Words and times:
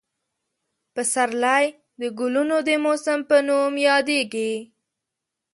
پسرلی 0.93 1.65
د 2.01 2.01
ګلونو 2.19 2.57
د 2.67 2.69
موسم 2.83 3.19
په 3.29 3.37
نوم 3.47 3.73
یادېږي. 3.87 4.53